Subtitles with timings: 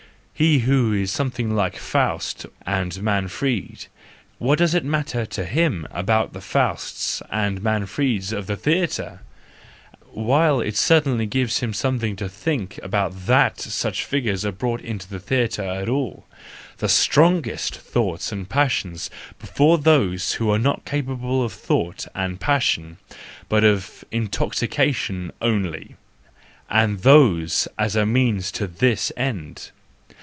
[0.33, 3.85] He who is something like Faust and Manfred,
[4.39, 10.75] what does it matter to him about the Fausts and Manfreds of the theatrel—while it
[10.75, 15.19] certainly gives him some¬ thing to think about that such figures are brought into the
[15.19, 16.25] theatre at all.
[16.79, 23.63] The strongest thoughts and passions before those who are not capable of thought and passion—but
[23.63, 25.97] of intoxication only!
[26.67, 29.69] And those as a means to this end